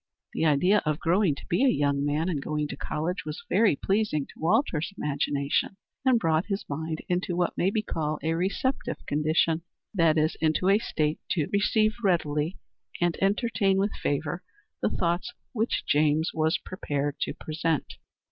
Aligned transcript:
The 0.33 0.45
idea 0.47 0.81
of 0.83 0.97
growing 0.97 1.35
to 1.35 1.45
be 1.45 1.63
a 1.63 1.67
young 1.69 2.03
man 2.03 2.27
and 2.27 2.41
going 2.41 2.67
to 2.69 2.75
college 2.75 3.23
was 3.23 3.43
very 3.51 3.75
pleasing 3.75 4.25
to 4.25 4.39
Walter's 4.39 4.91
imagination, 4.97 5.77
and 6.03 6.19
brought 6.19 6.47
his 6.47 6.65
mind 6.67 7.03
into 7.07 7.35
what 7.35 7.55
may 7.55 7.69
be 7.69 7.83
called 7.83 8.17
a 8.23 8.33
receptive 8.33 9.05
condition 9.05 9.61
that 9.93 10.17
is, 10.17 10.33
into 10.41 10.69
a 10.69 10.79
state 10.79 11.19
to 11.33 11.47
receive 11.53 11.93
readily, 12.03 12.57
and 12.99 13.15
entertain 13.21 13.77
with 13.77 13.93
favor, 13.95 14.41
the 14.81 14.89
thoughts 14.89 15.33
which 15.53 15.83
James 15.87 16.31
was 16.33 16.57
prepared 16.57 17.19
to 17.19 17.35
present. 17.35 17.97